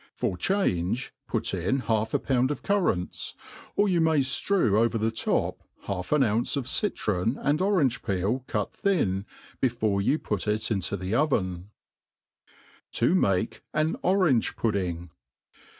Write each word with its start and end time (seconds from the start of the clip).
For 0.15 0.35
change, 0.35 1.13
put 1.27 1.53
in 1.53 1.81
half 1.81 2.15
a 2.15 2.17
pound 2.17 2.49
of 2.49 2.63
currants; 2.63 3.35
or 3.75 3.87
you 3.87 4.01
may 4.01 4.21
Arew 4.49 4.79
over 4.79 4.97
the 4.97 5.11
top 5.11 5.61
half 5.81 6.11
an 6.11 6.23
ounce 6.23 6.57
of 6.57 6.67
citron 6.67 7.37
and 7.39 7.61
orange 7.61 8.01
peel 8.01 8.43
cut 8.47 8.71
Ihin, 8.83 9.25
before 9.59 10.01
jrou 10.01 10.23
put 10.23 10.47
it 10.47 10.71
into 10.71 10.97
the 10.97 11.13
oven« 11.13 11.69
To 12.93 13.13
majti 13.13 13.59
an 13.75 13.93
Orang€^Pud£ng. 14.03 15.09